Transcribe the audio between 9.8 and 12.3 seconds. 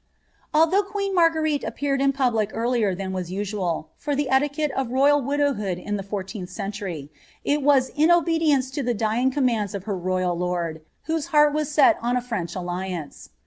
her royal lord, whose heart m «ei on a